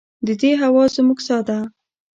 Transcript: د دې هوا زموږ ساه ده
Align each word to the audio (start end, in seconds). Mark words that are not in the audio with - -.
د 0.27 0.29
دې 0.41 0.51
هوا 0.61 0.83
زموږ 0.95 1.19
ساه 1.27 1.43
ده 1.47 1.59